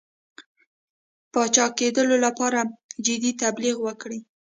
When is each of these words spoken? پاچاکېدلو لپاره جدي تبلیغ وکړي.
پاچاکېدلو 1.31 2.15
لپاره 2.25 2.59
جدي 3.05 3.31
تبلیغ 3.41 3.75
وکړي. 3.87 4.19